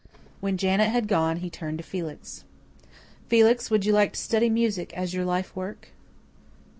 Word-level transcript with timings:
When 0.39 0.57
Janet 0.57 0.89
had 0.89 1.07
gone, 1.07 1.37
he 1.37 1.51
turned 1.51 1.77
to 1.77 1.83
Felix. 1.83 2.43
"Felix, 3.27 3.69
would 3.69 3.85
you 3.85 3.93
like 3.93 4.13
to 4.13 4.19
study 4.19 4.49
music 4.49 4.91
as 4.97 5.13
your 5.13 5.25
life 5.25 5.55
work?" 5.55 5.89